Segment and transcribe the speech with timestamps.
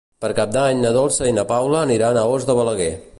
[0.23, 2.93] Per Cap d'Any na Dolça i na Paula aniran a Os de Balaguer.